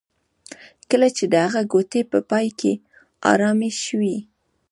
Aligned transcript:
کله 0.89 1.07
چې 1.17 1.23
د 1.33 1.35
هغه 1.45 1.61
ګوتې 1.71 2.01
په 2.11 2.19
پای 2.29 2.47
کې 2.59 2.73
ارامې 3.31 3.71
شوې 3.83 4.17